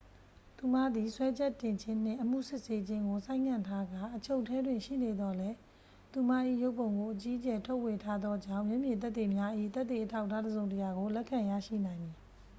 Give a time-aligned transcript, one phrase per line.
[0.57, 5.57] သူမသည် စွဲချက်တင်ခြင်းနှင့် အမှုစစ်ဆေးခြင်းကို ဆိုင်းငံ့ထားကာ အချုပ်ထဲတွင် ရှိနေသော်လည်း
[6.13, 6.31] သူမ၏
[6.61, 12.15] ရုပ်ပုံကို အကြီးအကျယ် ထုတ်ဝေထားသောကြောင့် မျက်မြင်သက်သေများ၏ သက်သေအထောက်အထားတစ်စုံတစ်ရာကို လက်ခံရရှိနိုင်မည်